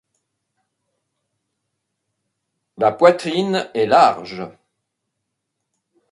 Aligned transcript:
La 2.79 2.91
poitrine 2.91 3.69
est 3.75 3.85
large. 3.85 4.41